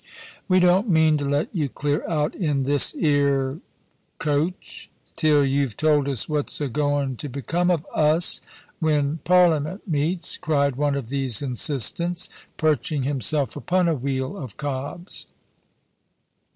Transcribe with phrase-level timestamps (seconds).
[0.25, 3.59] * We don't mean to let you clear out in this 'ere
[4.17, 8.41] coach till you've told us what's agoin to become of us
[8.79, 15.27] when Parliament meets,' cried one of these insistents, perching himself upon a wheel of^Cobb's.